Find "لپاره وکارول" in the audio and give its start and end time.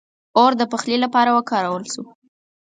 1.03-1.83